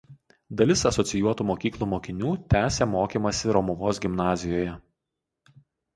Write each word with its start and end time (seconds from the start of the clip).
Dalis 0.61 0.81
asocijuotų 0.89 1.45
mokyklų 1.49 1.89
mokinių 1.91 2.33
tęsia 2.55 2.89
mokymąsi 2.95 3.53
„Romuvos“ 3.59 4.01
gimnazijoje. 4.07 4.77